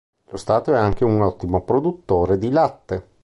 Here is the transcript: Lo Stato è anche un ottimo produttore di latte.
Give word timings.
Lo 0.31 0.37
Stato 0.37 0.73
è 0.73 0.77
anche 0.77 1.03
un 1.05 1.21
ottimo 1.21 1.61
produttore 1.61 2.39
di 2.39 2.49
latte. 2.49 3.07